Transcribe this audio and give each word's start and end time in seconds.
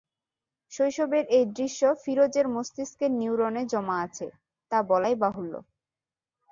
শৈশবের 0.71 1.25
এই 1.29 1.45
দৃশ্য 1.51 1.81
ফিরোজের 2.03 2.47
মস্তিষ্কের 2.47 3.11
নিউরোনে 3.11 3.63
জমা 3.65 3.97
আছে, 4.01 4.27
তা 4.71 4.77
বলাই 4.89 5.15
বাহুল্য। 5.15 5.53